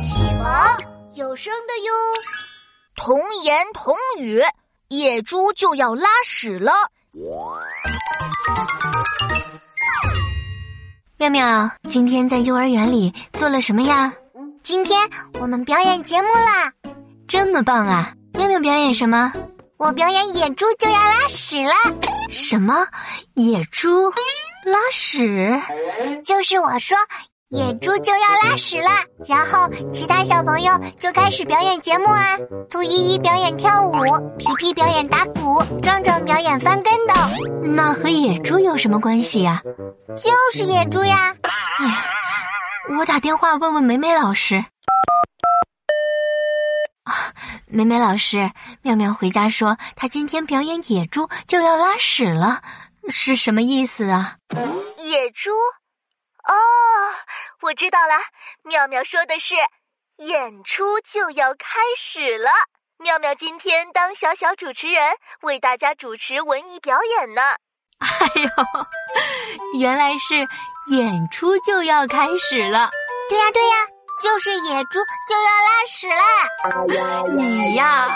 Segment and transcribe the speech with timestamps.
[0.00, 0.46] 启蒙
[1.14, 1.92] 有声的哟。
[2.94, 4.42] 童言童语，
[4.88, 6.72] 野猪就要拉屎了。
[11.16, 14.12] 妙妙，今天在幼儿园里做了什么呀？
[14.62, 15.08] 今天
[15.40, 16.72] 我们表演节目啦！
[17.26, 18.12] 这么棒啊！
[18.34, 19.32] 妙妙表演什么？
[19.78, 21.72] 我表演野猪就要拉屎了。
[22.28, 22.86] 什么？
[23.34, 24.10] 野猪
[24.64, 25.60] 拉屎？
[26.24, 26.96] 就是我说。
[27.50, 28.90] 野猪就要拉屎了，
[29.26, 32.36] 然后其他小朋友就开始表演节目啊。
[32.68, 33.92] 兔依依表演跳舞，
[34.36, 37.14] 皮皮表演打鼓，壮壮表演翻跟斗。
[37.74, 39.62] 那和野猪有什么关系呀？
[40.14, 41.34] 就是野猪呀。
[41.78, 42.04] 哎呀，
[42.98, 44.62] 我打电话问问美美老师。
[47.04, 47.32] 啊，
[47.66, 48.50] 美美老师，
[48.82, 52.60] 妙妙回家说她今天表演野猪就要拉屎了，
[53.08, 54.36] 是什么意思啊？
[54.98, 55.50] 野猪。
[56.48, 56.52] 哦，
[57.60, 58.14] 我知道了。
[58.62, 59.54] 妙妙说的是，
[60.16, 62.50] 演出就要开始了。
[62.98, 67.42] 妙妙今天当小小主持人，为大家主持文艺表演呢。
[68.00, 68.08] 哎
[68.42, 68.48] 呦，
[69.78, 70.36] 原来是
[70.90, 72.90] 演出就要开始了。
[73.28, 73.76] 对呀对呀，
[74.22, 76.24] 就是野猪就要拉屎啦。
[77.36, 78.08] 你呀。